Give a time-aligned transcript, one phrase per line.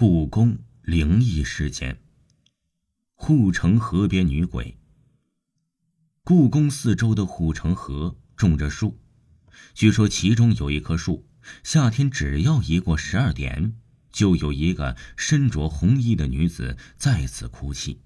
[0.00, 2.00] 故宫灵异事件。
[3.12, 4.78] 护城河边女鬼。
[6.24, 8.98] 故宫四周的护城河种着树，
[9.74, 11.26] 据说其中有一棵树，
[11.62, 13.74] 夏天只要一过十二点，
[14.10, 18.00] 就有一个身着红衣的女子在此哭泣。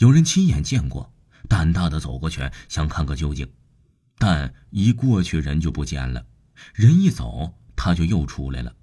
[0.00, 1.14] 有人亲眼见过，
[1.48, 3.50] 胆大的走过去想看个究竟，
[4.18, 6.26] 但一过去人就不见了，
[6.74, 8.74] 人一走他就又出来了。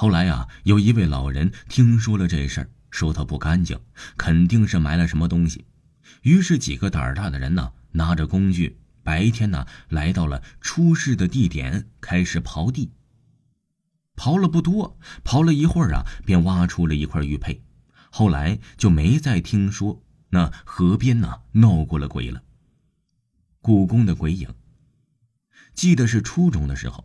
[0.00, 3.78] 后来啊，有一位老人听说了这事儿，说他不干净，
[4.16, 5.66] 肯定是埋了什么东西。
[6.22, 12.90] 于是几个胆儿大的人呢，拿着工具，白天呢来到了出事的地点，开始刨地。
[14.16, 17.62] 刨了不多，刨了一会儿啊，便挖出了一块玉佩。
[18.10, 22.42] 后来就没再听说那河边呢闹过了鬼了。
[23.60, 24.48] 故宫的鬼影，
[25.74, 27.04] 记得是初中的时候，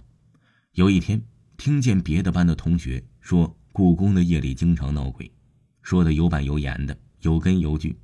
[0.72, 1.22] 有一天。
[1.58, 5.32] 听见别的班的同学说，故宫的夜里经常闹鬼，
[5.82, 7.98] 说的有板有眼的，有根有据。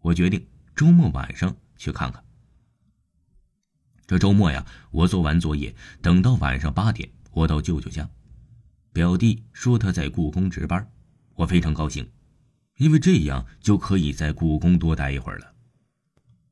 [0.00, 2.24] 我决定周末晚上去看看。
[4.06, 8.08] 这周末呀，我做完作业，等到晚上八点，我到舅舅家。
[8.92, 10.90] 表弟说他在故宫值班，
[11.34, 12.08] 我非常高兴，
[12.78, 15.52] 因为这样就可以在故宫多待一会儿了。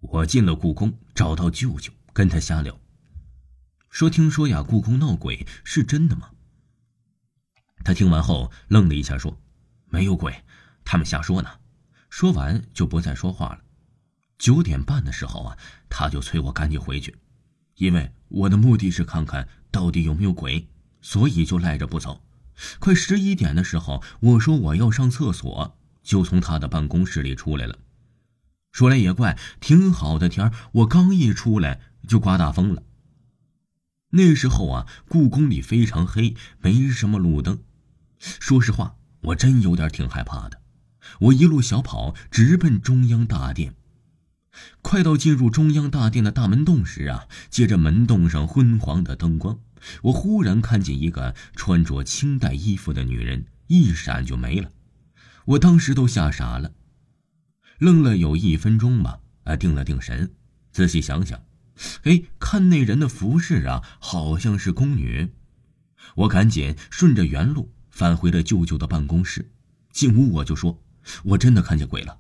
[0.01, 2.79] 我进了故宫，找到舅舅，跟他瞎聊。
[3.97, 6.29] 说：“听说呀，故宫闹鬼是真的吗？”
[7.83, 9.41] 他听完后愣了一下，说
[9.89, 10.45] ：“没有鬼，
[10.85, 11.49] 他们瞎说呢。”
[12.11, 13.61] 说完就不再说话了。
[14.37, 15.57] 九点半的时候啊，
[15.89, 17.17] 他就催我赶紧回去，
[17.77, 20.69] 因为我的目的是看看到底有没有鬼，
[21.01, 22.23] 所以就赖着不走。
[22.79, 27.79] 快十一点的时候，我说我要上厕所，就从他的办公室里出来了。
[28.73, 32.83] 说来也怪，挺好的天我刚一出来就刮大风了。
[34.17, 37.61] 那时候啊，故宫里非常黑，没什么路灯。
[38.19, 40.63] 说实话，我真有点挺害怕的。
[41.21, 43.75] 我一路小跑，直奔中央大殿。
[44.81, 49.59] 快到进入中央大殿的大门洞时啊，借着门洞上昏黄的灯光，
[50.05, 54.71] 我忽然看见一个穿着清代衣服的女人，一闪就没了。
[55.45, 56.73] 我当时都吓傻了，
[57.79, 60.33] 愣了有一分钟吧，啊，定了定神，
[60.73, 61.39] 仔细想想。
[62.05, 65.33] 哎，看那人的服饰啊，好像是宫女。
[66.15, 69.51] 我赶紧顺着原路返回了舅舅的办公室。
[69.93, 70.83] 进屋我就说
[71.25, 72.19] ：“我真的看见鬼了。”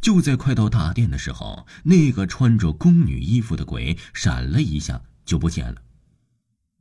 [0.00, 5.82] 就在快到大殿的时候，那个穿着宫女衣服的鬼闪了一下就不见了。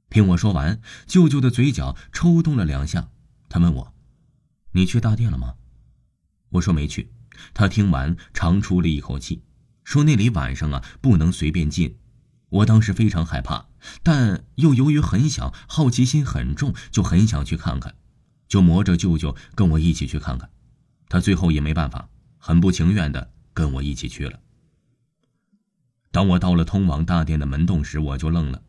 [0.10, 3.10] 听我说完，舅舅的嘴角抽动了两下。
[3.48, 3.94] 他问我
[4.74, 5.56] ：“你去大殿了吗？”
[6.50, 7.12] 我说没去。
[7.54, 9.44] 他听完长出了一口气。
[9.90, 11.96] 说那里晚上啊不能随便进，
[12.50, 13.70] 我当时非常害怕，
[14.04, 17.96] 但又由于很小，好奇心很重，就很想去看看，
[18.48, 20.48] 就磨着舅舅跟我一起去看看。
[21.08, 22.08] 他最后也没办法，
[22.38, 24.40] 很不情愿的跟我一起去了。
[26.12, 28.62] 当我到了通往大殿的门洞时，我就愣了，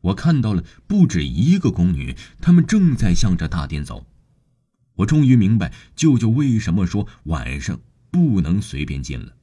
[0.00, 4.04] 我看到了不止一个宫女，她们正在向着大殿走。
[4.96, 7.78] 我终于明白舅舅为什么说晚上
[8.10, 9.36] 不能随便进了。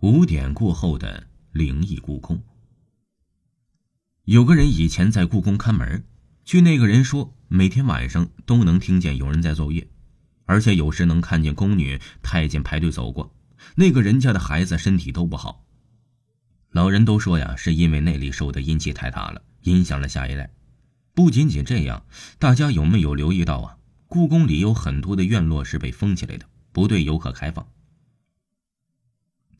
[0.00, 2.42] 五点过后的灵异故宫，
[4.26, 6.04] 有个人以前在故宫看门，
[6.44, 9.88] 据那个人说，每天晚上都能听见有人在奏乐，
[10.44, 13.34] 而且有时能看见宫女、太监排队走过。
[13.74, 15.64] 那个人家的孩子身体都不好，
[16.72, 20.52] 老人都说呀，是因为那里受的阴气太大了，影响了下一代。
[21.14, 22.04] 不仅仅这样，
[22.38, 23.78] 大家有没有留意到啊？
[24.08, 27.66] 故宫里有很多的院落是被封起来的，不对游客开放。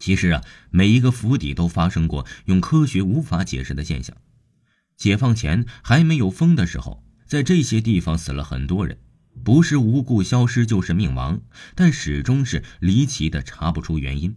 [0.06, 4.16] 其实啊，每一个府邸都发生过用科学无法解释的现象。
[4.96, 8.98] 解放前还没有封的时候，在这些地方死了很多人，
[9.42, 11.40] 不是无故消失就是命亡，
[11.74, 14.36] 但始终是离奇的，查不出原因。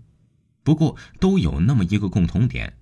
[0.63, 2.75] 不过都有那么一个共同点：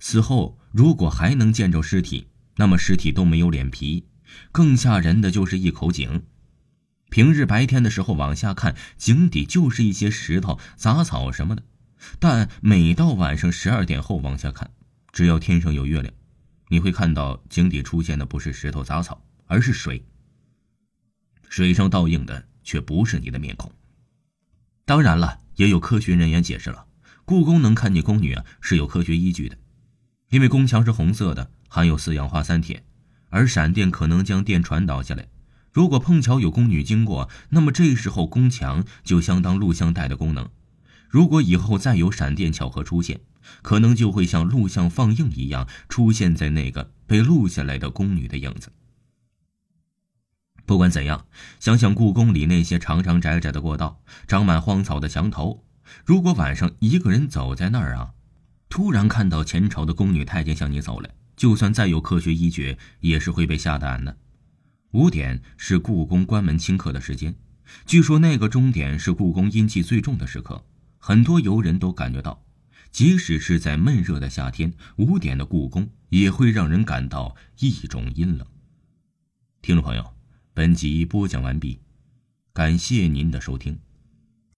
[0.00, 4.08] 死后如果还能见着尸体，那么尸体都没有脸皮。
[4.50, 6.24] 更吓人的就是一口井，
[7.10, 11.62] 平日白天的时候往下看，井底就是一些石头、杂草什么的。
[12.18, 14.70] 但每到晚上十二点后往下看，
[15.12, 16.12] 只要天上有月亮，
[16.68, 20.04] 你会看到井底出现的不是石头杂草，而是水。
[21.48, 23.70] 水上倒映的却不是你的面孔。
[24.84, 26.86] 当然了，也有科学人员解释了，
[27.24, 29.56] 故宫能看见宫女啊是有科学依据的，
[30.30, 32.84] 因为宫墙是红色的，含有四氧化三铁，
[33.30, 35.28] 而闪电可能将电传导下来。
[35.72, 40.48] 如果碰巧有宫女经过，那么这时候宫墙就相当录像带的功能。
[41.14, 43.20] 如果以后再有闪电巧合出现，
[43.62, 48.72] 可能就会像录像放映一样，出现在那个被录下来的宫女的影子。
[50.66, 51.24] 不管怎样，
[51.60, 55.62] 想想故宫里那些长长窄窄的过道，长满荒草的墙头，
[56.04, 58.14] 如果晚上一个人走在那儿啊，
[58.68, 64.16] 突然看到前朝的宫女太监向你走来，就算再有科学依据，也是会被吓胆的。
[64.90, 67.36] 五点是故宫关门清客的时间，
[67.86, 70.64] 据说那个钟点是故宫阴气最重的时刻，
[71.06, 72.42] 很多游人都感觉到，
[72.90, 78.46] 即使是在闷热的夏天，五点的故宫也会让人感到一种阴冷。
[79.60, 80.14] 听众朋友。
[80.54, 81.78] 本集播讲完毕，
[82.54, 83.78] 感谢您的收听。